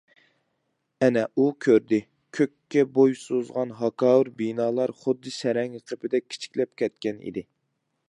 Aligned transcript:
ئەنە 1.05 1.25
ئۇ 1.41 1.45
كۆردى، 1.65 1.99
كۆككە 2.39 2.85
بوي 2.97 3.15
سوزغان 3.25 3.77
ھاكاۋۇر 3.83 4.33
بىنالار 4.43 4.97
خۇددى 5.05 5.37
سەرەڭگە 5.39 5.87
قېپىدەك 5.93 6.31
كىچىكلەپ 6.35 6.79
كەتكەن 6.83 7.27
ئىدى. 7.31 7.51